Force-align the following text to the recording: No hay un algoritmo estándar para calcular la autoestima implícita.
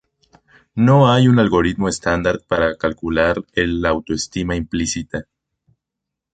No 0.73 1.11
hay 1.13 1.27
un 1.27 1.37
algoritmo 1.37 1.87
estándar 1.87 2.41
para 2.47 2.75
calcular 2.75 3.35
la 3.53 3.89
autoestima 3.89 4.55
implícita. 4.55 5.25